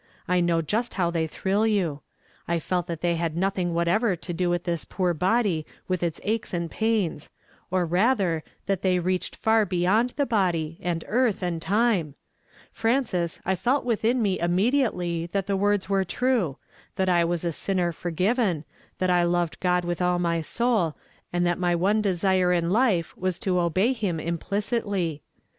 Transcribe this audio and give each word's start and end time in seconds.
I 0.27 0.41
know 0.41 0.63
just 0.63 0.95
how 0.95 1.11
they 1.11 1.27
thrill 1.27 1.67
you. 1.67 2.01
I 2.47 2.57
felt 2.57 2.87
that 2.87 3.01
they 3.01 3.17
had 3.17 3.37
nothing 3.37 3.71
whatever 3.75 4.15
to 4.15 4.33
do 4.33 4.49
with 4.49 4.63
this 4.63 4.83
poor 4.83 5.13
body 5.13 5.63
with 5.87 6.01
its 6.01 6.19
aches 6.23 6.55
ami 6.55 6.69
pains; 6.69 7.29
or 7.69 7.85
rather, 7.85 8.43
that 8.65 8.81
tliey 8.81 9.03
reached 9.05 9.35
far 9.35 9.63
beyond 9.63 10.13
the 10.15 10.25
body, 10.25 10.79
and 10.81 11.05
earth,' 11.07 11.43
and 11.43 11.61
time. 11.61 12.15
F. 12.75 12.81
ances, 12.81 13.41
I 13.45 13.53
felt 13.55 13.85
within 13.85 14.23
me 14.23 14.39
innnediately 14.39 15.29
that 15.33 15.45
the 15.45 15.55
words 15.55 15.87
were 15.87 16.03
ti 16.03 16.25
ue,— 16.25 16.57
that 16.95 17.07
I 17.07 17.23
was 17.23 17.45
a 17.45 17.51
sinner 17.51 17.91
forgiven, 17.91 18.65
that 18.97 19.11
I 19.11 19.21
loved 19.21 19.59
(^od 19.59 19.83
witli 19.83 20.01
all 20.01 20.17
my 20.17 20.41
soul, 20.41 20.97
and 21.31 21.45
that 21.45 21.59
my 21.59 21.75
one 21.75 22.01
desire 22.01 22.51
in 22.51 22.71
life 22.71 23.15
was 23.15 23.37
to 23.37 23.59
obey 23.59 23.93
him 23.93 24.19
im 24.19 24.39
plicitly 24.39 25.21